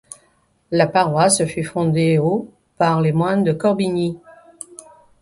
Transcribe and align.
La 0.71 0.87
paroisse 0.87 1.45
fut 1.45 1.63
fondée 1.63 2.17
au 2.17 2.49
par 2.79 3.01
les 3.01 3.11
moines 3.11 3.43
de 3.43 3.53
Corbigny. 3.53 4.17